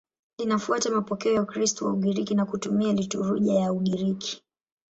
Linafuata 0.37 0.89
mapokeo 0.89 1.33
ya 1.33 1.41
Ukristo 1.41 1.85
wa 1.85 1.93
Ugiriki 1.93 2.35
na 2.35 2.45
kutumia 2.45 2.93
liturujia 2.93 3.53
ya 3.59 3.73
Ugiriki. 3.73 4.43